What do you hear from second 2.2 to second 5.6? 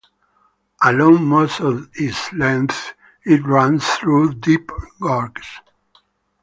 length it runs through deep gorges.